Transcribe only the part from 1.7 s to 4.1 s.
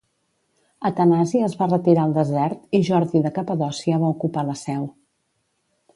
retirar al desert i Jordi de Capadòcia